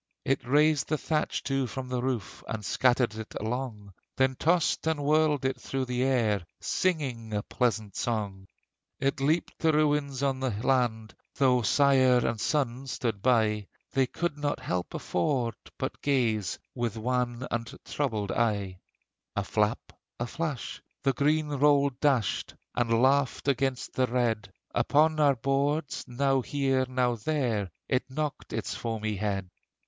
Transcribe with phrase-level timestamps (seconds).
[0.25, 5.03] It raised the thatch too from the roof, And scattered it along; Then tossed and
[5.03, 8.47] whirled it through the air, Singing a pleasant song.
[8.99, 14.39] It heaped the ruins on the land: Though sire and son stood by, They could
[14.39, 18.79] no help afford, but gaze With wan and troubled eye!
[19.35, 25.35] A flap, a flash, the green roll dashed, And laughed against the red; Upon our
[25.35, 29.47] boards, now here, now there, It knocked its foamy head.